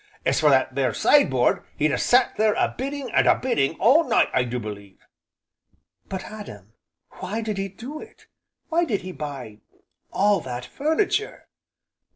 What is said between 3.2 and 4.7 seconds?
a bidding all night I do